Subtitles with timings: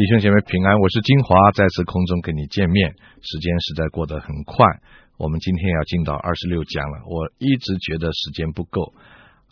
[0.00, 4.64] 弟兄姐妹平安，我是金华，再次空中跟你见面，时间实在过得很快。
[5.18, 8.94] 我们今天要进到二十六讲了，我一直觉得时间不够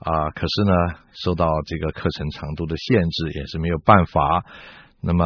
[0.00, 0.72] 啊，可是呢，
[1.12, 4.42] 受到这个课程长度的限制，也是没有办法。
[5.02, 5.22] 那么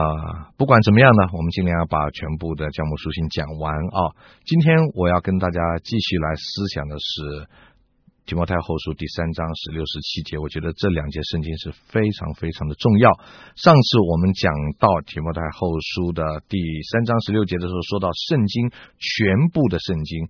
[0.56, 4.18] 不管怎么样呢，我们尽量要把全部的教牧书信讲完啊。
[4.44, 7.46] 今天我要跟大家继续来思想的是。
[8.24, 13.10] 提摩太后书第三章十六十七节，我觉得这两节圣经是非常非常的重要。
[13.56, 16.58] 上次我们讲到提摩太后书的第
[16.92, 20.28] 三章十六节的时候，说到圣经全部的圣经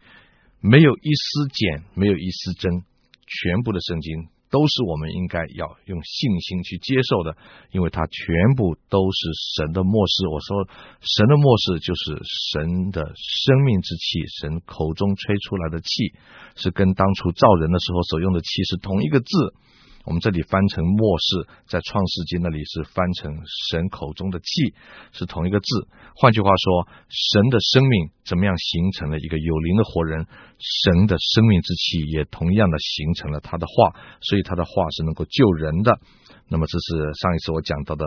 [0.60, 2.82] 没有一丝减，没有一丝增，
[3.26, 4.28] 全部的圣经。
[4.52, 7.34] 都是我们应该要用信心去接受的，
[7.72, 9.18] 因为它全部都是
[9.56, 10.28] 神的漠视。
[10.28, 10.68] 我说
[11.00, 12.20] 神的漠视就是
[12.52, 15.88] 神的生命之气，神口中吹出来的气，
[16.54, 19.26] 是跟当初造人的时候所用的气是同一个字。
[20.04, 23.30] 我们这里翻成末世，在创世纪那里是翻成
[23.70, 24.74] 神口中的气，
[25.12, 25.86] 是同一个字。
[26.16, 30.26] 换句话说，神的生命怎么样形成了一个有灵的活人？
[30.58, 36.00] 神的生命之气也同样的形成了他的话，所以他的话是能够救人的。
[36.48, 38.04] 那么这是上一次我讲到的。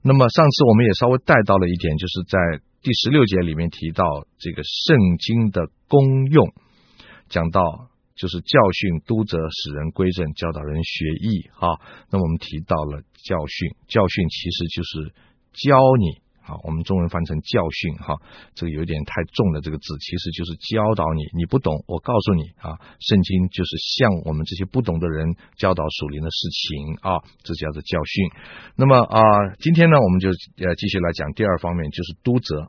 [0.00, 2.38] 那么上次我们也稍微带到了一点，就是在
[2.82, 4.04] 第十六节里面提到
[4.38, 6.52] 这个圣经的功用，
[7.28, 7.90] 讲到。
[8.14, 11.50] 就是教训、督责、使人归正、教导人学艺。
[11.52, 15.14] 哈，那我们提到了教训，教训其实就是
[15.52, 16.24] 教你。
[16.44, 17.96] 啊，我们中文翻成教训。
[17.96, 18.20] 哈，
[18.54, 21.24] 这个有点太重了，这个字其实就是教导你。
[21.32, 28.28] 你不懂，我告诉你啊，圣经就是向我们这些不懂的人教导属灵的事情啊，这叫做教训。
[28.76, 29.22] 那么啊，
[29.58, 30.28] 今天呢，我们就
[30.60, 32.68] 呃继续来讲第二方面，就是督责。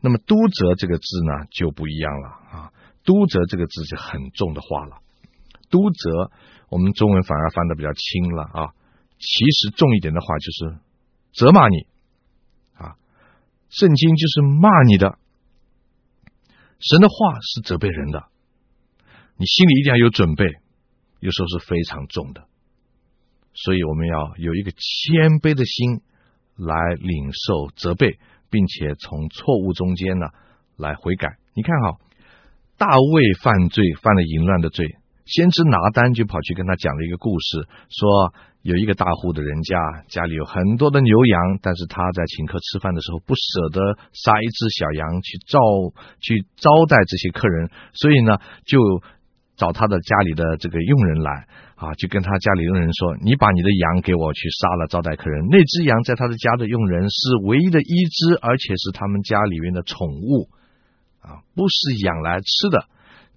[0.00, 2.72] 那么督责这个字呢，就不一样了啊。
[3.04, 4.96] 督责这个字是很重的话了，
[5.70, 6.30] 督责
[6.70, 8.74] 我们中文反而翻得比较轻了啊。
[9.18, 10.78] 其实重一点的话就是
[11.34, 11.86] 责骂你
[12.74, 12.96] 啊，
[13.68, 15.18] 圣经就是骂你的，
[16.80, 18.24] 神的话是责备人的，
[19.36, 20.46] 你心里一定要有准备，
[21.20, 22.48] 有时候是非常重的，
[23.52, 26.00] 所以我们要有一个谦卑的心
[26.56, 30.28] 来领受责备，并且从错误中间呢
[30.76, 31.36] 来悔改。
[31.52, 31.98] 你看哈。
[32.76, 34.86] 大卫犯罪，犯了淫乱的罪。
[35.24, 43.80] 先知拿单就跑去跟他讲了一个故事，说有一个大户的人家，家里有很多的牛羊，但是他在请客吃饭的时候不舍得
[44.12, 45.58] 杀一只小羊去招
[46.20, 48.36] 去招待这些客人，所以呢，
[48.66, 48.76] 就
[49.56, 51.46] 找他的家里的这个佣人来
[51.76, 60.50] 啊，就跟他家里佣人说：“你把你的羊给我去杀了招待客人。”那只羊在他的家的佣人是唯一的一只，而且是他们家里面的宠物。
[61.24, 62.86] 啊，不是养来吃的，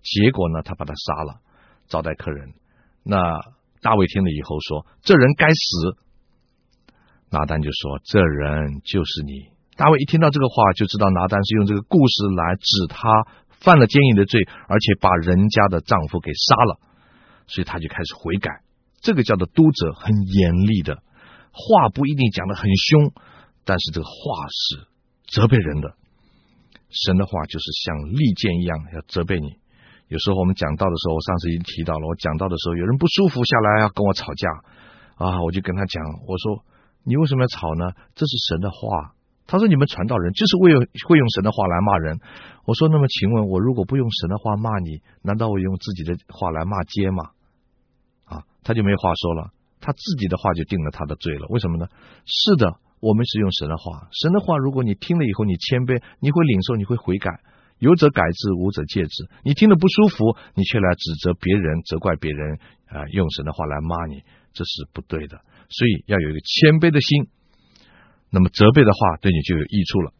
[0.04, 1.40] 结果呢，他把他杀了，
[1.88, 2.54] 招待客人。
[3.04, 3.40] 那
[3.82, 5.98] 大卫听了以后说：“这人该死。”
[7.32, 13.08] 拿单就说：“这人就是你。”大卫一听到这个话，就知道拿单是用这个故事来指他
[13.62, 16.80] 犯了奸淫的罪，而且把人家的丈夫给杀了，
[17.48, 18.64] 所以他就开始悔改。
[19.00, 21.04] 这个叫做督责，很严厉的
[21.52, 23.14] 话，不一定讲的很凶，
[23.64, 24.12] 但是这个话
[24.50, 24.88] 是
[25.30, 25.96] 责备人的。
[26.90, 29.56] 神的话就是像利剑一样要责备你。
[30.08, 34.48] 有时候我们讲道的时候，我上次已经提到了，我讲道的时候有人不舒服下来要跟我吵架
[35.16, 36.64] 啊，我就跟他讲，我说
[37.04, 37.92] 你为什么要吵呢？
[38.16, 39.14] 这是神的话。
[39.48, 40.76] 他说你们传道人就是为
[41.08, 42.20] 会用神的话来骂人。
[42.66, 47.32] 我说那么请问我如果不用神的话骂你，难道我用自己的话来骂街吗？
[48.26, 51.48] 啊，他就没话说了，他自己的话就定了他的罪了。
[51.50, 51.88] 为什么呢？
[52.26, 52.76] 是的。
[53.00, 57.30] 我们是用神的话，神的话，如果你听了以后你谦卑，你会领受，你会悔改，
[57.78, 59.30] 有者改之，无者戒之。
[59.44, 62.58] 你听了不舒服，你却来指责别人，责怪别人
[62.90, 65.38] 啊、用神的话来骂你，这是不对的。
[65.70, 67.30] 所以要有一个谦卑的心，
[68.32, 70.12] 那么责备的话对你就有益处了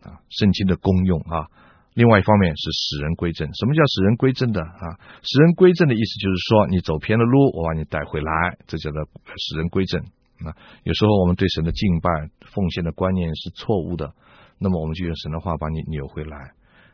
[0.00, 0.24] 啊。
[0.30, 1.52] 圣经的功用啊，
[1.92, 3.46] 另外一方面是使人归正。
[3.52, 4.96] 什么叫使人归正的啊？
[5.20, 9.04] 使人归正的意思就是说，你走偏了路，我把你带回来，这叫做
[9.36, 10.00] 使人归正。
[10.44, 10.52] 那
[10.84, 12.10] 有时候我们对神的敬拜、
[12.52, 14.12] 奉献的观念是错误的，
[14.58, 16.36] 那么我们就用神的话把你扭回来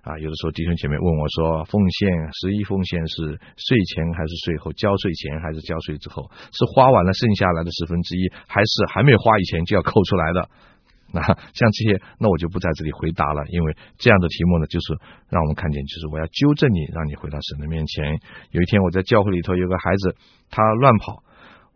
[0.02, 0.18] 啊。
[0.18, 4.72] 有的时候弟兄姐妹问我说，奉献十一奉献是税前还是税后？
[4.72, 6.30] 交税前还是交税之后？
[6.52, 10.48] 是花完了剩下来的十分之一，还是还没花以前就要扣出来的？
[11.10, 14.92] 那像这些，那我就不在这里回答了，因为这样的题目呢，就是
[15.30, 18.20] 让我们看见，就是我要纠正你，让你回到神的面前。
[18.50, 20.16] 有一天我在教会里头有个孩子，
[20.50, 21.22] 他乱跑。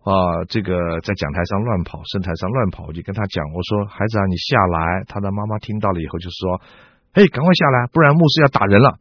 [0.02, 5.04] 啊，这个在讲台上乱跑，圣台上乱跑，我就跟他讲，我说孩子啊，你下来。
[5.06, 6.60] 他的妈妈听到了以后就说
[7.14, 8.99] ：“嘿，赶快下来，不然牧师要打人了。”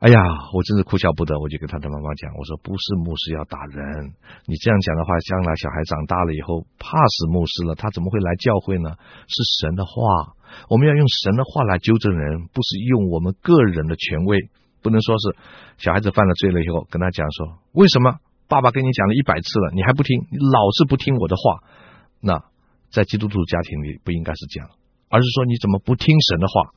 [0.00, 0.22] 哎呀，
[0.54, 1.38] 我真是哭笑不得。
[1.38, 4.14] 我就跟他的妈妈讲，我说不是牧师要打人，
[4.46, 8.94] 你这样讲的话，将来小孩长大了以后怕死牧师了，他怎么会来教会呢？
[9.26, 10.32] 是神的话，
[10.70, 14.38] 我们要用神的话来纠正人，不是用我们个人的权威。
[14.80, 15.36] 不能说是
[15.76, 18.16] 小孩子犯了罪了以后跟他讲说，为什么
[18.50, 21.62] 爸爸跟你讲了一百次了，你还不听，你老是不听我的话。
[22.20, 22.42] 那
[22.90, 24.68] 在基督徒家庭里不应该是这样。
[25.08, 26.74] 而是说你怎么不听神的话？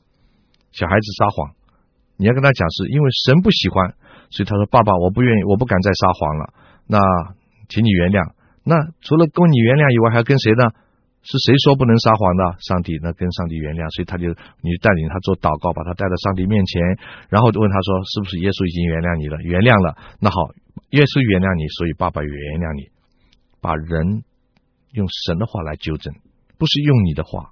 [0.70, 1.54] 小孩子撒谎，
[2.16, 3.94] 你要跟他讲，是因为神不喜欢，
[4.30, 6.54] 所以他说：“爸爸，我不愿意，我不敢再撒谎了。”
[6.86, 6.98] 那
[7.68, 8.34] 请你原谅。
[8.64, 10.70] 那除了跟你原谅以外，还要跟谁呢？
[11.22, 12.42] 是谁说不能撒谎的？
[12.58, 12.98] 上帝。
[13.00, 14.34] 那跟上帝原谅，所以他就
[14.66, 16.74] 你带领他做祷告，把他带到上帝面前，
[17.30, 19.94] 然后就问他说：“是不是耶稣已经原谅你了？”原谅了。
[20.18, 20.50] 那好，
[20.94, 22.30] 耶稣原谅你，所以爸爸原
[22.62, 22.94] 谅你。
[23.60, 24.22] 把人
[24.92, 26.14] 用神的话来纠正，
[26.58, 27.50] 不是用你的话。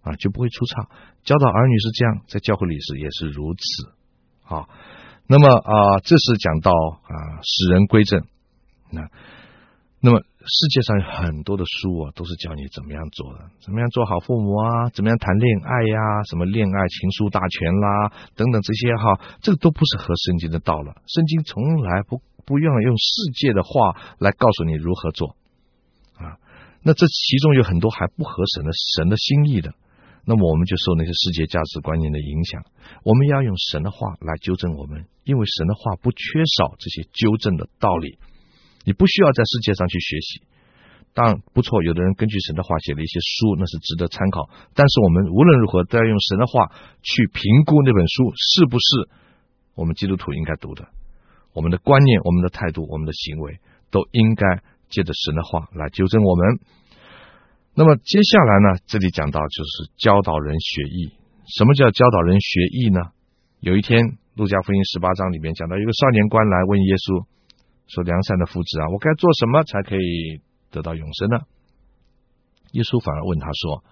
[0.00, 0.88] 啊，就不会出岔。
[1.24, 3.92] 教导儿女是这样，在教会里是也是如此。
[4.40, 4.70] 好，
[5.26, 8.24] 那么啊，这是讲到啊，使人归正。
[8.90, 9.04] 那
[10.00, 21.02] 那么世界上有很多的书啊，都是教你怎么样做的，怎么样做好父母啊，怎么样谈恋爱呀、什么恋爱情书大全啦，等等这些哈，这个都不是合圣经的道了。
[21.06, 25.36] 圣经从来不不愿意用世界的话来告诉你如何做
[26.16, 26.40] 啊。
[26.80, 29.74] 那这其中有很多还不合神的神的心意的。
[30.24, 32.64] 那么我们就受那些世界价值观念的影响，
[33.04, 36.20] 我们要用神的话来纠正我们，因为神的话不缺
[36.56, 38.18] 少这些纠正的道理。
[38.84, 40.42] 你不需要在世界上去学习，
[41.14, 44.50] 当然不错，有的人根据神的话写了一些书，那是值得参考。
[44.74, 46.72] 但是我们无论如何都要用神的话
[47.02, 49.08] 去评估那本书是不是
[49.74, 50.88] 我们基督徒应该读的。
[51.52, 53.58] 我们的观念、我们的态度、我们的行为，
[53.90, 56.60] 都应该借着神的话来纠正我们。
[57.74, 61.12] 那么接下来呢，这里讲到就是教导人学义。
[61.56, 63.00] 什么叫教导人学义呢？
[63.60, 67.24] 有一天，路加福音十八章里面讲到，一个少年官来问耶稣
[67.86, 70.40] 说：“良善的夫子啊，我该做什么才可以
[70.70, 71.38] 得到永生呢？”
[72.72, 73.82] 耶稣反而问他说：“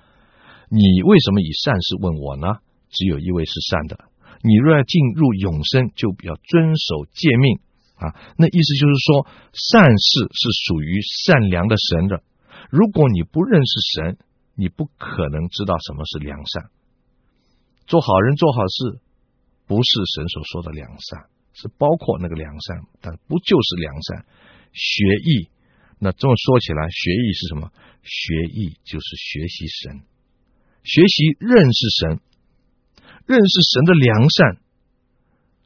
[0.69, 2.59] 你为什么以善事问我呢？
[2.91, 3.99] 只有一位是善的。
[4.43, 7.61] 你若要进入永生，就要遵守诫命
[7.97, 8.15] 啊。
[8.37, 12.23] 那意思就是说，善事是属于善良的神的。”
[12.71, 14.19] 如果你不认识神，
[14.57, 16.71] 你不可能知道什么是良善。
[17.87, 18.99] 做好人做好事，
[19.67, 24.27] 不是神所说的良善，是包括那个良善，但不就是良善。
[24.73, 25.49] 学艺，
[26.01, 27.71] 那这么说起来，学艺是什么？
[28.03, 30.01] 学艺就是学习神，
[30.83, 32.21] 学习认识神，
[33.27, 34.57] 认识神的良善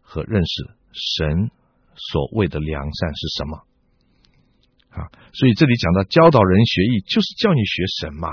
[0.03, 1.51] 和认识神
[1.95, 3.63] 所谓的良善是什么？
[4.91, 8.29] 啊，所以这里讲到教导人学艺，就是叫你学神嘛。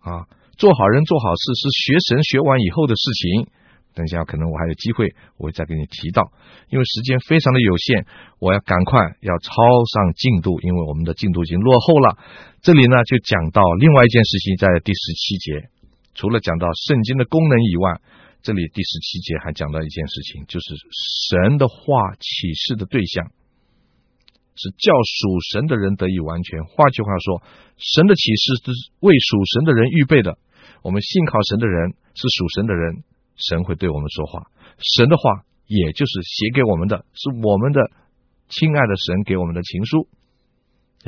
[0.00, 0.26] 啊，
[0.56, 3.52] 做好人做好事是学神学完以后的事情。
[3.94, 6.32] 等一下，可能我还有机会，我会再给你提到。
[6.68, 8.06] 因为时间非常的有限，
[8.40, 9.52] 我要赶快要超
[9.86, 12.18] 上进度，因为我们的进度已经落后了。
[12.60, 15.68] 这里呢，就讲到另外一件事情，在第十七节，
[16.14, 18.00] 除了讲到圣经的功能以外，
[18.44, 23.32] 这里第十七节还讲到一件事情，就是神的话启示的对象。
[24.54, 26.62] 是叫属神的人得以完全。
[26.64, 27.42] 换句话说，
[27.78, 28.70] 神的启示是
[29.00, 30.36] 为属神的人预备的。
[30.82, 33.02] 我们信靠神的人是属神的人，
[33.34, 34.52] 神会对我们说话。
[34.78, 37.80] 神的话，也就是写给我们的，是我们的
[38.50, 40.06] 亲爱的神给我们的情书。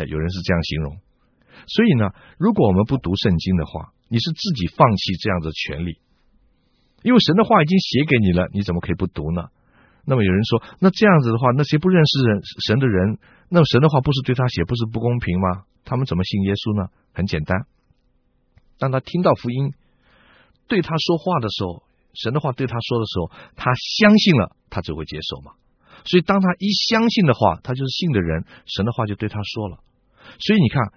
[0.09, 0.97] 有人是这样形容。
[1.69, 6.01] 所以呢，如果我们不读圣经的话，你是自己放弃这样的权利，
[7.07, 9.47] 因为神的话已经写给你了，你怎么可以不读呢？
[10.05, 15.63] 那么有人说，那这样子的话，那些不认识人神的人，那神的话不是对他写，不是不公平吗？
[15.85, 16.91] 他们怎么信耶稣呢？
[17.15, 17.67] 很简单，
[18.79, 19.73] 当他听到福音
[20.67, 23.71] 对他说话的时候，神的话对他说的时候，他
[24.01, 25.53] 相信了，他就会接受嘛。
[26.03, 29.79] 所以当他一相信的话，他就是信的人，神的话就对他说了。
[30.41, 30.93] 所以你看，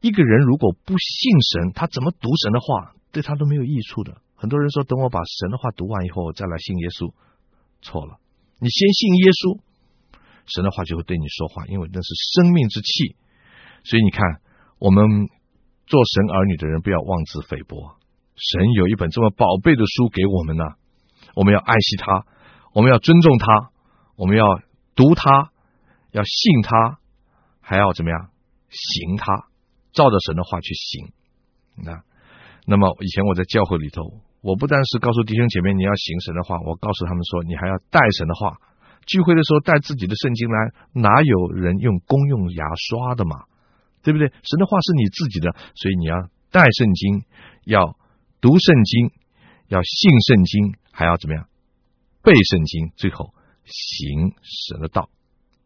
[0.00, 4.16] 一个人如果不信神，他怎么读神的话，对他都没有益处的。
[4.40, 7.12] 很多人说，等我把神的话读完以后再来信耶稣，
[7.82, 8.16] 错了。
[8.58, 9.60] 你先信耶稣，
[10.48, 13.16] 神的话就会对你说话，因为那是生命之气。
[13.84, 14.40] 所以你看，
[14.78, 15.28] 我们
[15.84, 18.00] 做神儿女的人不要妄自菲薄。
[18.32, 20.64] 神有一本这么宝贝的书给我们呢，
[21.36, 22.24] 我们要爱惜它，
[22.72, 23.68] 我们要尊重它，
[24.16, 24.46] 我们要
[24.96, 25.52] 读它，
[26.12, 26.96] 要信它，
[27.60, 28.30] 还要怎么样
[28.70, 29.48] 行它，
[29.92, 31.12] 照着神的话去行。
[31.76, 32.00] 那
[32.64, 34.22] 那么以前我在教会里头。
[34.42, 38.56] 我不但是告诉弟兄姐妹你要行神的话，我告诉他们说，你还要带神的话。
[39.06, 43.44] 聚会的时候带自己的圣经来，哪有人用公用牙刷的嘛？
[44.02, 44.28] 对不对？
[44.28, 47.24] 神的话是你自己的，所以你要带圣经，
[47.64, 47.96] 要
[48.40, 49.10] 读圣经，
[49.68, 51.48] 要信圣经，还要怎么样？
[52.22, 55.08] 背圣经，最后行神的道，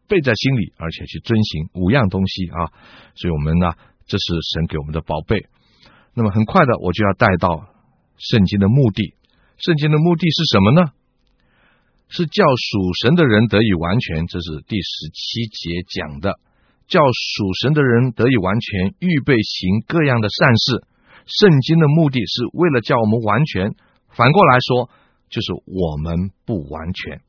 [0.07, 2.71] 背在心里，而且去遵行五样东西啊。
[3.15, 3.73] 所以，我们呢，
[4.07, 5.45] 这是神给我们的宝贝。
[6.13, 7.67] 那么，很快的，我就要带到
[8.17, 9.15] 圣经的目的。
[9.57, 10.91] 圣经的目的是什么呢？
[12.07, 16.39] 是叫属神的人得以完全，这是第十七节讲的。
[16.87, 20.85] 叫属神的人得以完全，预备行各样的善事。
[21.25, 23.73] 圣经的目的是为了叫我们完全。
[24.09, 24.89] 反过来说，
[25.29, 27.21] 就是我们不完全，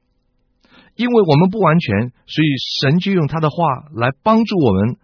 [0.95, 2.49] 因为我们不完全，所以
[2.81, 3.57] 神就用他的话
[3.95, 4.97] 来帮助我们，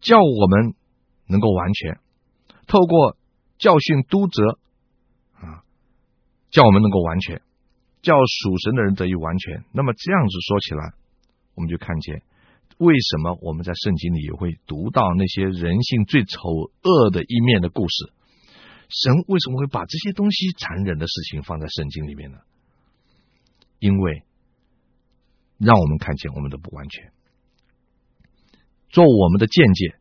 [0.00, 0.74] 叫我们
[1.28, 1.98] 能够完全。
[2.66, 3.16] 透过
[3.58, 4.58] 教训督责，
[6.54, 7.42] 叫我们能够完全，
[8.00, 9.64] 叫属神的人得以完全。
[9.72, 10.94] 那么这样子说起来，
[11.56, 12.22] 我们就看见。
[12.78, 18.12] 为什么我们在圣经里也会读到那些人性最丑恶的一面的故事？
[18.88, 22.38] 神为什么会把这些东西残忍的事情放在圣经里面呢？
[23.80, 24.22] 因为
[25.58, 27.10] 让我们看见我们的不完全，
[28.90, 29.96] 做我们的见解。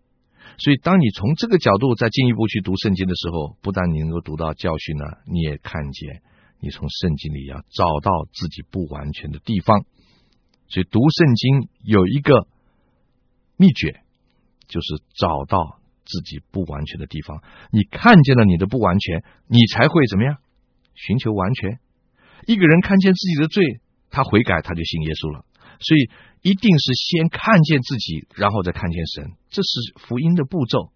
[0.58, 6.22] 所以，当你从这个角度再进一步去读圣经的时候，不但你能够读到教训呢，你也看见
[6.64, 9.86] 你从圣经里要找到自己不完全的地方。
[10.70, 12.48] 所以，读圣经有一个。
[13.56, 14.02] 秘诀
[14.68, 17.44] 就是找到自己不完全的地方。
[17.72, 20.38] 你看见了你的不完全，你才会怎么样？
[20.96, 21.80] 寻求完全。
[22.48, 23.80] 一个人看见自己的罪，
[24.10, 25.46] 他悔改，他就信耶稣了。
[25.80, 26.10] 所以
[26.42, 29.32] 一定是先看见自己，然后再看见神。
[29.50, 30.92] 这是福音的步骤：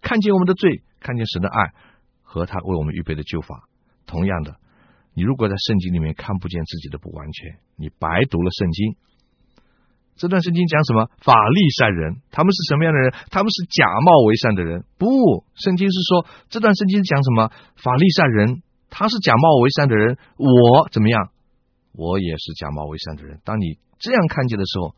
[0.00, 1.74] 看见我们的罪，看见神的爱
[2.22, 3.68] 和他为我们预备的救法。
[4.06, 4.58] 同样的，
[5.18, 8.94] 你如果在圣经里面看不见自己的不完全，你白读了圣经。
[10.14, 11.10] 这段圣经讲什么？
[11.18, 13.12] 法利赛人，他们是什么样的人？
[13.28, 14.84] 他们是假冒为善的人。
[14.96, 17.50] 不，圣经是说，这段圣经讲什么？
[17.74, 20.18] 法利赛人，他是假冒为善的人。
[20.36, 21.30] 我怎么样？
[21.94, 23.40] 我也是假冒为善的人。
[23.44, 24.94] 当你这样看见的时候，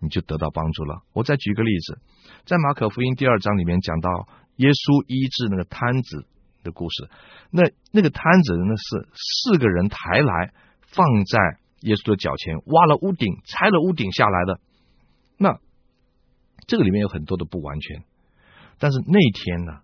[0.00, 1.02] 你就得到帮助了。
[1.12, 1.98] 我再举个例子，
[2.46, 6.24] 在马可福音第二章里面讲到耶稣医治那个瘫子
[6.62, 7.08] 的故事。
[7.50, 11.58] 那那个摊子呢，是四个人抬来放在。
[11.82, 14.58] 耶稣的脚前挖了屋顶，拆了屋顶下来的。
[15.38, 15.60] 那
[16.66, 18.02] 这个里面有很多的不完全，
[18.80, 19.78] 但是那天呢，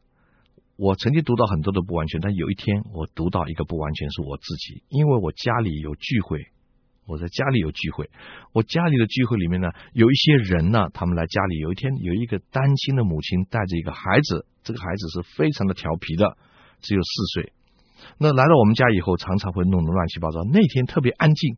[0.75, 6.49] 我曾经读到很多的不完全，但有一天我读到一个不完全是我自己，因为我家里有聚会，
[7.07, 8.11] 我在家里有聚会，
[8.53, 16.37] 我家里的聚会里面呢，有一些人呢，他们来家里，有一天有一个单亲的母亲带着一个孩子，这个孩子是非常的调皮的，
[16.85, 17.53] 只有四岁。
[18.19, 20.45] 那来到我们家以后，常常会弄得乱七八糟。
[20.45, 21.57] 那天特别安静。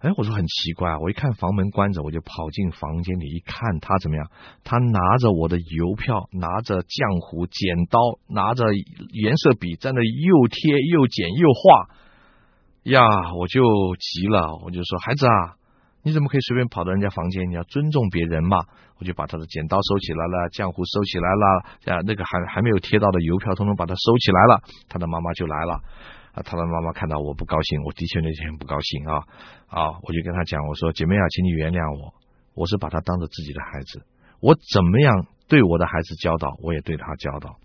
[0.00, 0.98] 哎，我说很奇怪！
[0.98, 4.28] 我一看房门关着，我就跑进房间里一看，他怎么样？
[4.62, 7.98] 他拿着我的邮票，拿着浆糊、剪刀，
[8.28, 11.88] 拿着颜色笔，在那又贴又剪又画。
[12.82, 13.62] 呀，我就
[13.96, 15.56] 急了，我就说：“孩子啊，
[16.04, 17.48] 你怎么可以随便跑到人家房间？
[17.50, 18.58] 你要尊重别人嘛！”
[19.00, 24.62] 我就把他的剪刀收起来了，浆糊收起来了，啊，那个还还没有贴到的邮票，统统把它收起来了。
[24.88, 25.80] 他的妈妈就来了。
[26.30, 29.22] 啊，他的妈妈看到我不高兴，我的确那天很不高兴啊
[29.66, 29.98] 啊！
[30.02, 32.14] 我就跟他讲，我说姐妹啊，请你原谅我，
[32.54, 34.06] 我是把他当做自己的孩子，
[34.40, 37.56] 我怎么样对我的孩子教导，我也对他教导。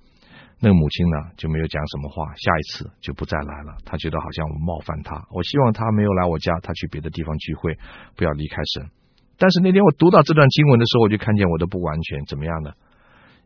[0.61, 3.77] 那个母亲呢就没有讲什么话，下一次就不再来了。
[3.85, 7.77] 他觉得好像我冒犯他，我希望他没有来我家，他去别的地方聚会，
[8.15, 8.89] 不要离开神。
[9.37, 12.71] 但是那天我读到这段经文的时候，我就看见我的不完全，怎么样呢？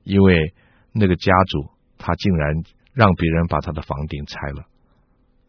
[0.04, 0.54] 因为
[0.92, 4.66] 那个家主他竟然让别人把他的房顶拆了。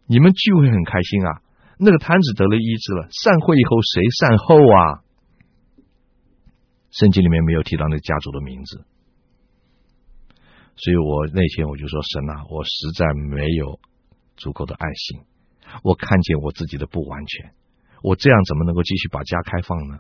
[0.07, 1.41] 你们聚会很开心啊，
[1.79, 3.09] 那个摊子得了医治了。
[3.11, 5.01] 散会以后谁善后啊？
[6.91, 8.85] 圣经里面没有提到那个家主的名字，
[10.77, 13.79] 所以我那天我就说神啊，我实在没有
[14.37, 15.21] 足够的爱心，
[15.83, 17.53] 我看见我自己的不完全，
[18.03, 19.99] 我这样怎么能够继续把家开放呢？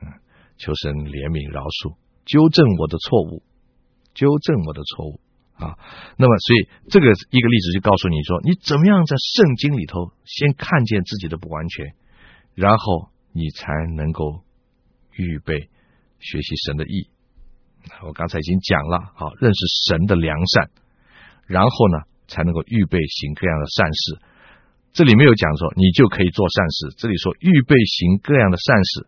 [0.00, 0.08] 嗯，
[0.56, 3.42] 求神怜悯饶恕，纠正我的错误，
[4.14, 5.20] 纠正我的错误。
[5.54, 5.78] 啊，
[6.18, 11.94] 那么所以这个一个例子就告诉你说，你怎么样在圣经里头先看见自己的不完全，
[12.54, 14.42] 然后你才能够
[15.12, 15.70] 预备
[16.18, 17.08] 学习神的义。
[18.06, 20.70] 我刚才已经讲了，好，认识神的良善，
[21.46, 24.18] 然后呢才能够预备行各样的善事。
[24.92, 29.06] 这里没有讲说你就可以做善事，这里说预备行各样的善事，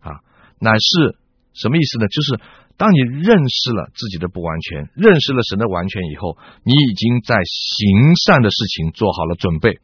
[0.00, 0.20] 啊，
[0.58, 1.18] 乃是
[1.54, 2.08] 什么意思呢？
[2.08, 2.40] 就是。
[2.80, 9.80] 当你认识了自己的不完全，认识了神的完全以后，你已经在行善的事情做好了准备。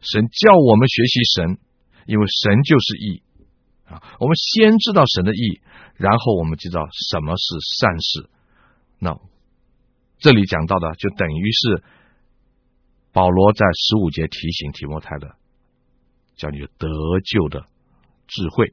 [0.00, 1.58] 神叫我们学习神，
[2.06, 3.22] 因为神就是义
[3.86, 4.02] 啊。
[4.20, 5.60] 我们先知道神的义，
[5.96, 7.44] 然后我们知道什么是
[7.80, 8.30] 善事。
[8.98, 9.18] 那
[10.18, 11.82] 这里讲到的，就等于是
[13.12, 15.36] 保罗在十五节提醒提摩太的，
[16.36, 16.88] 叫你得
[17.24, 17.66] 救的
[18.26, 18.72] 智慧。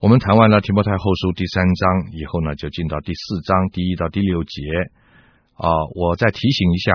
[0.00, 4.60] 我们谈完了提摩太后书第三章以后呢，就进到第四章第一到第六节
[5.54, 5.70] 啊。
[5.94, 6.92] 我再提醒一下，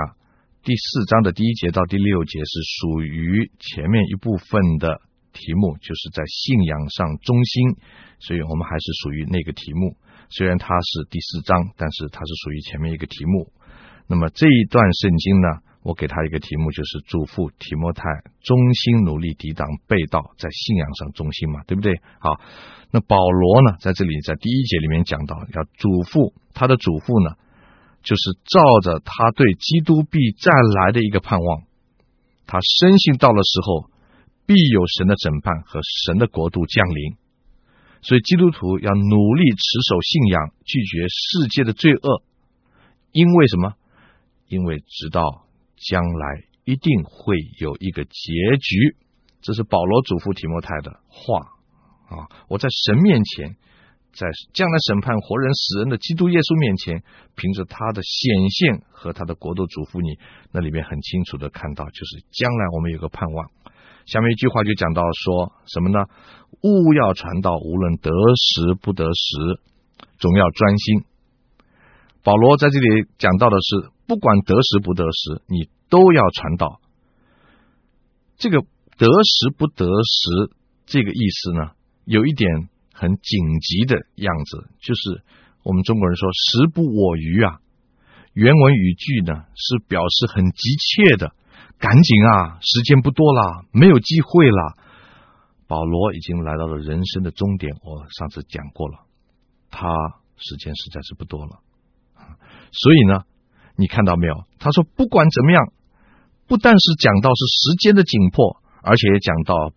[0.64, 5.00] 第四章的第一节到第六节是属于前面一部分的
[5.38, 7.78] 题目，就是在信仰上忠心，
[8.18, 9.96] 所以我们还是属于那个题目。
[10.30, 13.54] 虽然它是第四章，但是它是属于前面一个题目。
[14.08, 15.48] 那么这一段圣经呢，
[15.84, 18.04] 我给他一个题目，就是嘱咐提摩太
[18.42, 21.94] 忠心努力抵挡背道，在信仰上忠心嘛，对不对？
[22.20, 22.42] 好。
[22.90, 27.36] 那保罗呢，在这里在第一节里面讲到，要嘱咐他的嘱咐呢，
[28.02, 31.64] 就是照着他对基督必再来的一个盼望，
[32.46, 33.92] 他深信到了时候，
[34.48, 37.18] 必有神的审判和神的国度降临。
[38.02, 42.24] 所以基督徒要努力持守信仰，拒绝世界的罪恶，
[43.12, 43.76] 因为什么？
[44.48, 48.96] 因为直到将来一定会有一个结局。
[49.42, 51.54] 这是保罗嘱咐提摩太的话。
[52.08, 52.24] 啊！
[52.48, 53.58] 我在神面前，
[54.14, 57.04] 在将来审判活人死人的基督耶稣面前，
[57.36, 60.18] 凭着他的显现和他的国度嘱咐你，
[60.54, 63.52] 那里面很清楚的看到，就是将来我们有个盼望。
[64.08, 66.06] 下面一句话就讲到说什么呢？
[66.64, 69.60] 务要传道，无论得时不得时，
[70.18, 71.04] 总要专心。
[72.24, 76.80] 保罗在这里讲到的是，不管得时不得时，你都要传道。
[78.38, 78.62] 这个
[78.98, 81.72] 得时不得时，这个意思呢？
[82.06, 85.22] 有一点很紧急的样子，就是
[85.64, 87.60] 我们中国人说“时不我与”啊。
[88.32, 91.34] 原文语句呢是表示很急切的，
[91.80, 94.78] 赶紧啊，时间不多了，没有机会了。
[95.68, 99.00] 保罗已经来到了人生的终点，我上次讲过了，
[99.70, 99.88] 他
[100.38, 101.60] 时间实在是不多了。
[102.72, 103.24] 所以呢，
[103.76, 104.34] 你看到没有？
[104.60, 105.72] 他说不管怎么样，
[106.48, 109.72] 不但是讲到是时间的紧迫，而且也讲到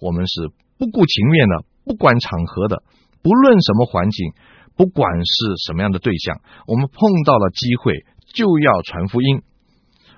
[0.00, 0.50] 我们是。
[0.78, 2.84] 不顾情面的，不管场合的，
[3.20, 4.32] 不论什么环境，
[4.76, 5.34] 不管是
[5.66, 9.42] 什么样的对象，我们碰到了机会就要传福音。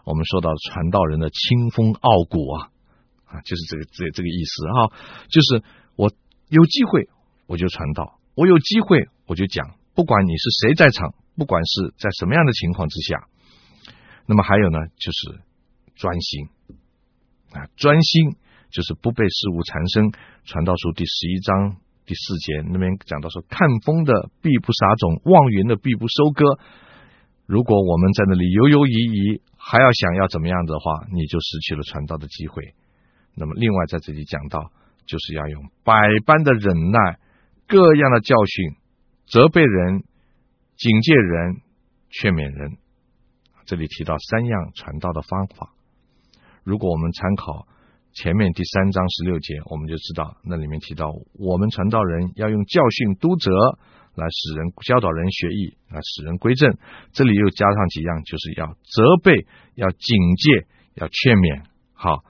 [0.05, 2.71] 我们说到传道人的清风傲骨啊，
[3.27, 4.93] 啊，就是这个这个这个意思哈，
[5.29, 5.63] 就是
[5.97, 6.13] 我
[6.49, 7.09] 有机会
[7.47, 13.29] 我就传道，我有机会我就讲，不管你是谁在场，不管是在什么样的情况之下，
[14.27, 15.41] 那么还有呢，就是
[15.95, 16.49] 专心
[17.53, 18.37] 啊，专心。
[18.73, 20.13] 就是不被事物缠身。
[20.45, 21.75] 传道书第十一章
[22.07, 26.57] 第四节那边讲到说，看风的必不撒种，望云的必不收割。
[27.51, 32.75] 如果我们在那里犹犹疑疑，还要想要怎么样的话，你就失去了传道的机会。
[33.35, 34.71] 那么，另外在这里讲到，
[35.05, 35.93] 就是要用百
[36.25, 37.19] 般的忍耐，
[37.67, 38.77] 各样的教训，
[39.27, 40.05] 责备人，
[40.77, 41.57] 警戒人，
[42.11, 42.79] 劝勉人。
[43.67, 45.73] 这里提到三样传道的方法。
[46.63, 47.67] 如果我们参考。
[48.13, 51.07] 前面第三章十六节，我们就知道那里面提到，
[51.39, 53.53] 我们传道人要用教训督责
[54.21, 56.77] 来使人教导人学艺，来使人归正。
[57.13, 61.65] 这里又加上几样，就是要责备、要警戒、要劝勉。
[61.95, 62.23] 好，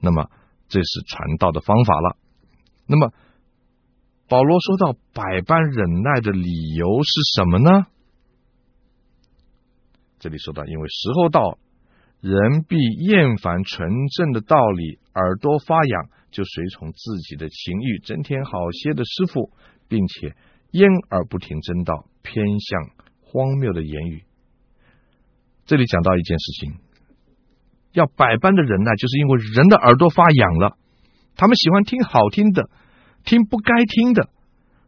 [0.00, 0.28] 那么
[0.68, 2.16] 这是传道的方法了。
[2.86, 3.12] 那么
[4.28, 7.86] 保罗说到百般忍耐的理由是什么呢？
[10.18, 11.58] 这里说到，因为时候到。
[12.20, 19.52] 人必厌烦纯正的道理，耳朵发痒，就随从自己的情欲，增添好些的师傅，
[19.86, 20.34] 并且
[20.70, 24.24] 掩耳不听真道，偏向荒谬的言语。
[25.66, 26.78] 这里讲到一件事情，
[27.92, 30.76] 要百般的忍耐，就是因为人的耳朵发痒了，
[31.36, 32.70] 他们喜欢听好听的，
[33.24, 34.28] 听不该听的，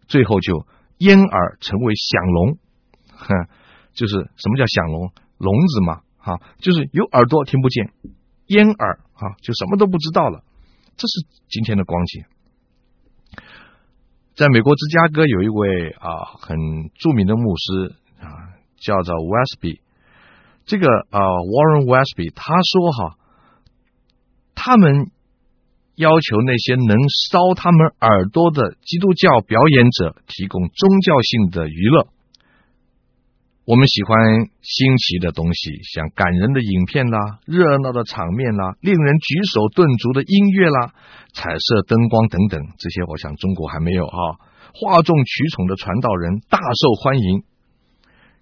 [0.07, 0.67] 最后就
[0.99, 2.59] 掩耳成为响聋。
[3.13, 3.49] 哼，
[3.93, 5.13] 就是什么叫响聋？
[5.39, 6.03] 聋子嘛。
[6.21, 7.95] 啊，就是有耳朵听不见，
[8.45, 10.45] 掩耳啊，就什么都不知道了。
[10.99, 12.25] 这是今天的光景。
[14.41, 16.09] 在美国芝加哥有一位啊
[16.41, 16.57] 很
[16.99, 19.81] 著名的牧师啊，叫做 Westby。
[20.65, 23.19] 这个啊 Warren Westby 他说哈，
[24.55, 25.11] 他们
[25.95, 26.97] 要求那些能
[27.29, 32.09] 烧他们耳朵的基督教表演者提供宗教性的娱乐。
[33.67, 40.95] 我们喜欢新奇的东西，像感人的影片啦、热闹的场面啦、令人举手顿足的音乐啦、
[41.35, 44.41] 彩色灯光等等，这些我想中国还没有哈。
[44.73, 47.43] 哗众取宠的传道人大受欢迎，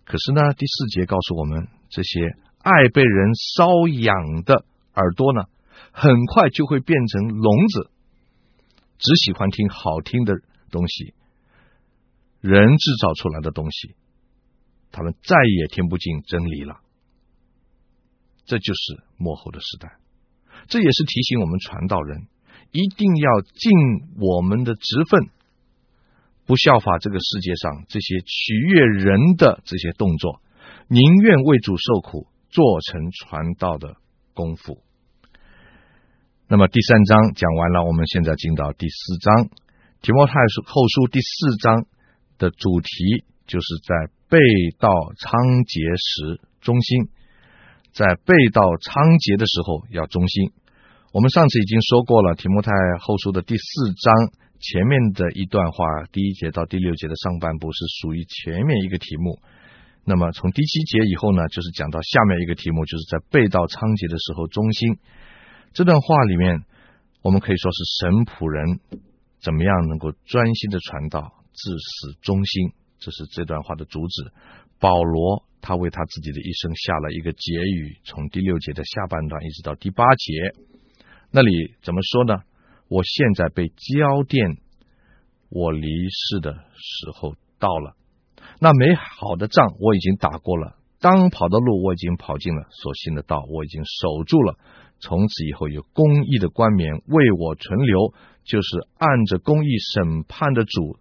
[0.05, 2.21] 可是呢，第四节告诉我们，这些
[2.63, 5.43] 爱被人搔痒的耳朵呢，
[5.91, 7.91] 很快就会变成聋子，
[8.99, 10.35] 只喜欢听好听的
[10.71, 11.13] 东西，
[12.41, 13.95] 人制造出来的东西。
[14.91, 16.81] 他们再也听不进真理了，
[18.47, 19.99] 这就是末后的时代。
[20.67, 22.27] 这也是提醒我们传道人
[22.73, 23.73] 一定要尽
[24.21, 25.29] 我们的职分，
[26.47, 30.43] 不效法这个世界上这些取悦人的这些动作，
[30.89, 33.97] 宁愿为主受苦，做成传道的
[34.35, 34.83] 功夫。
[36.49, 39.51] 那么第三章讲完了，我们现在进到第四章，
[40.01, 40.33] 提摩太
[40.65, 41.87] 后书第四章
[42.39, 44.39] 的主题就是在背
[44.79, 44.89] 道
[45.19, 47.09] 仓颉时忠心。
[47.93, 50.53] 在背道仓颉的时候要忠心。
[51.11, 54.15] 我们上次已经说过了，提摩太后书的第四章
[54.61, 59.41] 前面的一段话，第一节到第六节的上半部是属于前面一个题目。
[60.05, 64.99] 那么从第七节以后呢，就是讲到下面一个题目，就是在背道仓颉的时候忠心。
[65.73, 66.63] 这段话里面，
[67.23, 68.79] 我们可以说是神仆人
[69.43, 74.33] 怎么样能够专心的传道，至死忠心，这是这段话的主旨。
[74.81, 80.33] 保罗他为他自己的一生下了一个结语，从第六节的下半段一直到第八节，
[81.31, 82.43] 那里怎么说呢？
[82.89, 84.59] 我现在被浇奠，
[85.51, 87.97] 我离世的时候到了。
[88.61, 94.59] 那美好的仗我已经打过了，当跑的路我已经跑尽了，所行的道我已经守住了。
[95.01, 100.99] 从此以后有公义的冠冕为我存留，就是按着公义审判的主，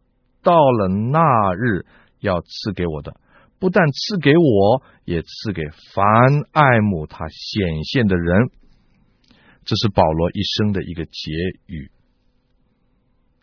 [0.47, 1.19] 到了那
[1.55, 1.85] 日
[2.21, 3.19] 要赐给我的。
[3.59, 6.05] 不但赐给我，也赐给凡
[6.53, 8.49] 爱慕他显现的人。
[9.65, 11.31] 这是保罗一生的一个结
[11.65, 11.91] 语。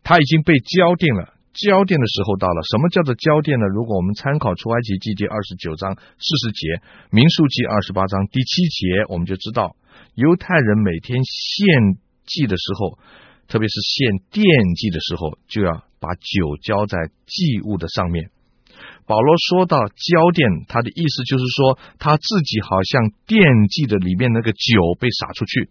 [0.02, 2.62] 他已经被浇奠了，浇奠的时候到了。
[2.62, 3.66] 什么叫做浇奠呢？
[3.68, 9.76] 如果我们参考出埃及记第二十九章四十节，民数记二十八章第七节，我们就知道
[10.14, 12.98] 犹太人每天献祭的时候，
[13.48, 14.42] 特别是献奠
[14.74, 18.30] 祭的时候，就要把酒浇在祭物的上面。
[19.06, 25.68] 保罗说到浇奠，他的意思就是说，他自己好像奠祭的里面那个酒被洒出去。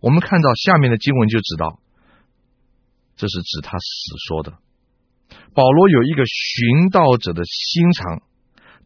[0.00, 1.80] 我们看到下面的经文就知道，
[3.16, 4.58] 这是指他死说的。
[5.52, 8.22] 保罗有一个寻道者的心肠，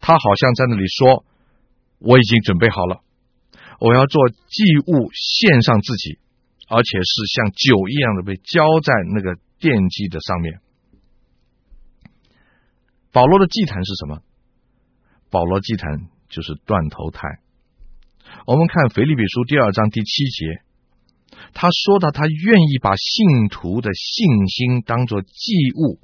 [0.01, 1.25] 他好像在那里说
[1.99, 3.03] ：“我已经准备好了，
[3.81, 6.19] 我要做祭物献上自己，
[6.68, 10.61] 而且是像酒一样的被浇在那个奠祭的上面。”
[13.12, 14.22] 保罗的祭坛是什么？
[15.31, 17.38] 保罗祭坛就是断头台。
[18.46, 20.62] 我们看腓立比书第二章第七节，
[21.53, 26.00] 他说到他愿意把信徒的信心当做祭物，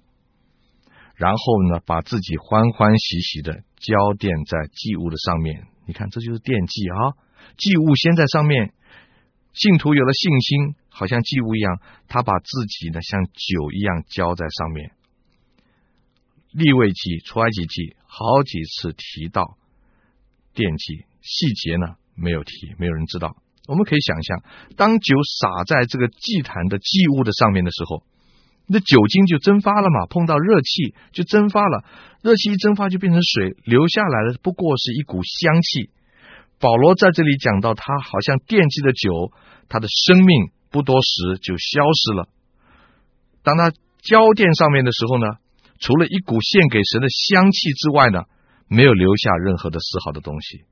[1.17, 5.67] 然后呢，把自己欢欢喜喜的浇奠在祭物的上面。
[5.87, 7.17] 你看，这就是奠祭啊！
[7.57, 8.73] 祭物先在上面，
[9.53, 14.93] 信徒有了信心，好像祭物一样，他把自己呢像酒一样浇在上面。
[16.53, 19.57] 立位记、出埃及记好几次提到
[20.55, 23.37] 奠祭，细节呢没有提，没有人知道。
[23.69, 24.43] 我们可以想象，
[24.77, 28.03] 当酒洒在这个祭坛的祭物的上面的时候，
[28.67, 31.85] 那酒精就蒸发了嘛，碰到热气就蒸发了，
[32.23, 35.91] 热气一蒸发就变成水，留下来的不过是一股香气。
[36.61, 39.33] 保罗在这里讲到，他好像惦记的酒，
[39.69, 42.29] 他的生命不多时就消失了。
[43.43, 43.71] 当他
[44.03, 45.41] 浇奠上面的时候呢，
[45.81, 48.25] 除了一股献给神的香气之外呢，
[48.69, 50.65] 没有留下任何的丝毫的东西。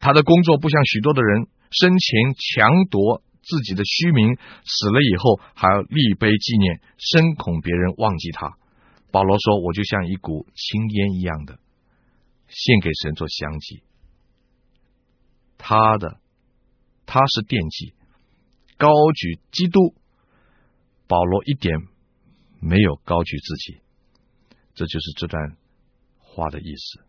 [0.00, 8.56] 他的工作不像许多的人生前强夺自己的虚名，死了以后还要立碑纪念，深恐别人忘记他。
[9.12, 11.58] 保罗说：“我就像一股青烟一样的
[12.48, 13.82] 献给神做香祭。”
[15.58, 16.18] 他的
[17.06, 17.94] 他是惦记，
[18.76, 19.94] 高举基督。
[21.08, 21.78] 保罗一点
[22.60, 23.80] 没有高举自己。
[24.74, 25.56] 这就是这段
[26.18, 27.04] 话的意思。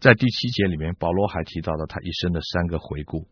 [0.00, 3.28] 在第七节里面，保罗还提到了他一生的三个回顾。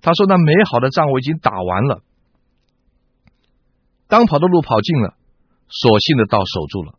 [0.00, 2.02] 他说：“那美好的仗我已经打完了，
[4.06, 5.16] 当跑的路跑尽了，
[5.68, 6.98] 所信的道守住了。”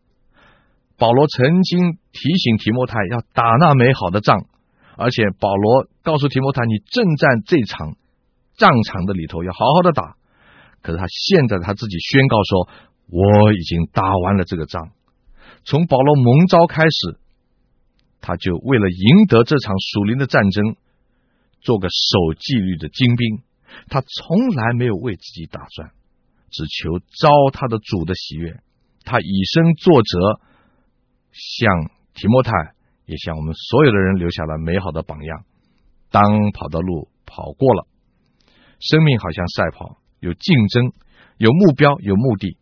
[0.98, 4.46] 保罗曾经提醒提摩太要打那美好的仗，
[4.96, 7.96] 而且保罗告诉提摩太：“你正在这场
[8.56, 10.16] 战场的里头，要好好的打。”
[10.82, 12.68] 可是他现在他自己宣告说
[13.10, 14.90] ：“我已经打完了这个仗。”
[15.64, 17.18] 从保罗蒙召开始，
[18.20, 20.76] 他就为了赢得这场属灵的战争，
[21.60, 23.42] 做个守纪律的精兵。
[23.88, 25.90] 他从来没有为自己打算，
[26.50, 28.60] 只求招他的主的喜悦。
[29.04, 30.40] 他以身作则，
[31.32, 32.52] 向提摩太，
[33.06, 35.44] 也向我们所有的人留下了美好的榜样。
[36.10, 37.86] 当跑的路跑过了，
[38.78, 40.92] 生命好像赛跑，有竞争，
[41.38, 42.58] 有目标，有目的。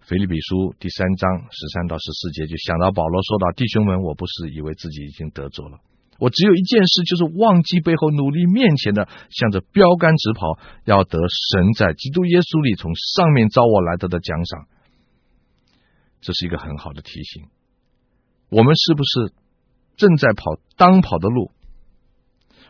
[0.00, 5.80] 腓立比书第三章十三到十四节，就想到保罗说道：“弟兄们，我不是以为自己已经得着了，
[6.20, 14.66] 我只有一件事，就是忘记背后，努力面前的，向着标杆直跑，要得神在基督耶稣里从上面召我来得的奖赏。
[16.20, 17.48] 这是一个很好的提醒。
[18.48, 19.34] 我们是不是
[19.96, 21.50] 正在跑当跑的路？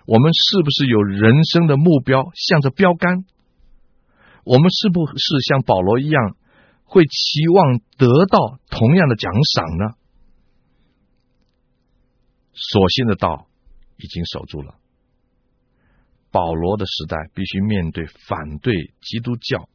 [0.07, 3.25] 我们是不是有人生的目标，向着标杆？
[4.45, 6.37] 我们是不是像保罗一样，
[6.85, 9.95] 会期望得到同样的奖赏呢？
[12.53, 13.49] 所信的道
[13.97, 14.77] 已经守住了。
[16.31, 19.69] 保罗的时代必须面对反对基督教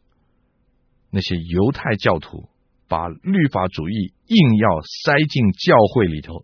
[1.10, 2.48] 那些犹太教徒，
[2.92, 6.44] 把律法主义硬要塞进教会里头，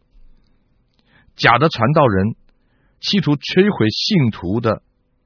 [1.35, 2.35] 假的传道人
[3.01, 4.81] 企图摧毁信徒的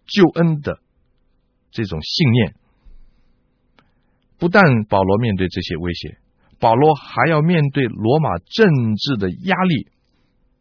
[0.08, 0.80] 救恩的
[1.70, 2.56] 这种信念。
[4.40, 6.18] 不但保罗面对这些威胁，
[6.60, 9.90] 保罗还要面对罗马政治的压力。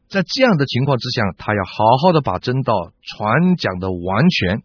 [0.08, 4.62] 在这样的情况之下，他要好好的把真道传讲的完全，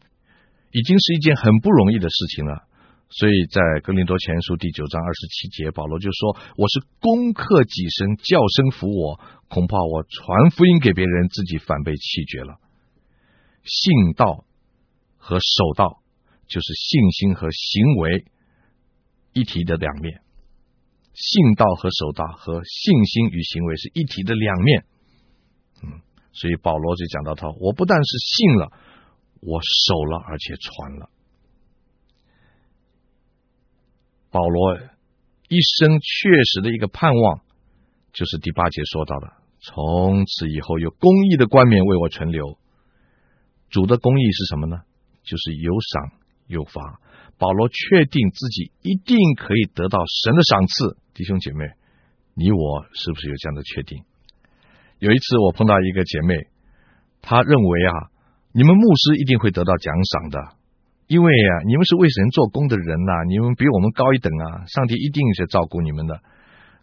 [0.71, 2.67] 已经是一件很不容易的事情了。
[3.09, 12.57] 所以在哥林多前书第九章二十七节，保罗就说：“我是攻克己身，叫声服我，恐怕我传福音给别人，自己反被弃绝了。”
[13.63, 14.45] 信道
[15.17, 16.01] 和守道，
[16.47, 18.25] 就是信心和行为
[19.33, 20.21] 一体的两面。
[21.13, 24.85] 信道和守道和信心与行为是一体的两面。
[25.83, 26.01] 嗯，
[26.33, 28.71] 所以保罗就讲到他，我不但是信了，
[29.39, 31.09] 我守了，而且传了。
[34.35, 34.75] 保罗
[35.47, 37.39] 一生确实的一个盼望，
[38.11, 42.57] 就是第八节说到的，从此以后有公义的冠冕为我存留。
[43.69, 44.81] 主的公义是什么呢？
[45.23, 46.11] 就是有赏
[46.47, 46.99] 有罚。
[47.37, 50.97] 保罗确定自己一定可以得到神的赏赐。
[51.13, 51.71] 弟兄姐妹，
[52.33, 54.03] 你我是不是有这样的确定？
[54.99, 56.35] 有一次，我碰到一个姐妹，
[57.21, 58.11] 她认为啊，
[58.51, 60.54] 你们牧师一定会得到奖赏的，
[61.07, 66.21] 因为啊，你们是为神做工的人呐、你们比我们高一等啊，上帝一定是照顾你们的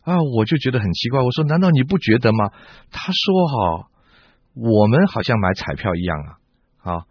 [0.03, 0.23] 啊。
[0.23, 2.51] 我就觉得很奇怪，我说难道你不觉得吗？
[2.91, 3.89] 他说哈、
[4.55, 6.19] 我们好像买彩票一样
[6.83, 7.05] 啊，啊，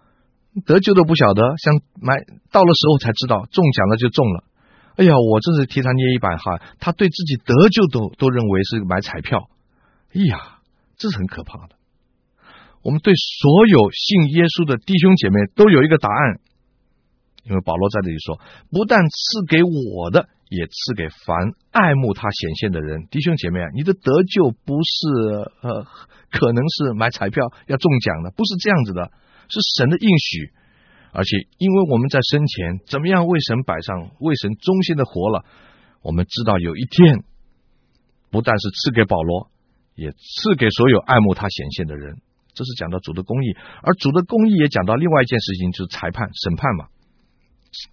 [0.66, 2.16] 得救都不晓得，像买
[2.52, 4.44] 到了时候才知道中奖了就中了。
[4.98, 9.50] 哎呀，我真是替他捏一把汗，他对自己得救都都认为是买彩票，
[10.14, 10.58] 哎呀。
[11.02, 11.74] 这是很可怕的。
[12.84, 16.38] 我们对所有信耶稣的弟兄姐妹都有一个答案，
[17.44, 23.08] 因为保罗在这里说，不但赐给我的，也赐给凡爱慕他显现的人。
[23.10, 25.08] 弟兄姐妹，你的得救不是
[25.62, 25.86] 呃，
[26.32, 29.12] 可能是买彩票要中奖的，不是这样子的，
[29.50, 30.52] 是神的应许。
[31.14, 35.46] 而且，因为我们在生前怎么样为神摆上、为神忠心的活了，
[36.02, 37.24] 我们知道有一天，
[38.30, 39.50] 不但是赐给保罗。
[39.94, 42.16] 也赐给所有爱慕他显现的人，
[42.56, 46.88] 这是讲到主的公义，而主的公义也讲到另外一件事情，就是裁判审判嘛，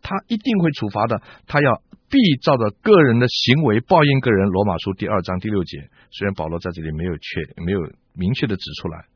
[0.03, 4.49] 他一定会处罚的，他要必照着个人的行为报应个人。
[4.49, 7.81] 罗马书第二章第六节，虽然保罗在这里没有确没有
[8.15, 9.07] 明确的指出来，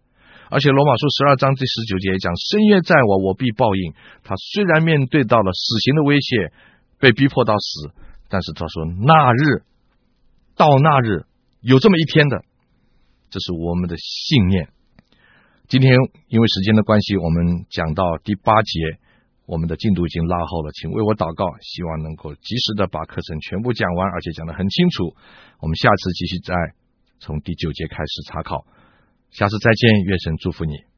[0.51, 3.95] 而且罗马书十二章第十九节也讲，深渊在我，我必报应。
[4.23, 6.53] 他虽然面对到了死刑的威胁，
[6.99, 7.91] 被逼迫到死，
[8.29, 9.63] 但是他说那日
[10.57, 11.25] 到那日
[11.61, 12.45] 有这么一天的。
[13.31, 14.69] 这是我们的信念。
[15.67, 15.97] 今天
[16.29, 18.81] 因为时间的关系，我们讲到第八节，
[19.45, 25.17] 我们的进度已经拉后了，请为我祷告，希望能够及时的把课程全部讲完，而且讲得很清楚。
[25.61, 26.55] 我们下次继续再
[27.19, 28.65] 从第九节开始查考。
[29.31, 30.92] 下次再见，月神祝福你。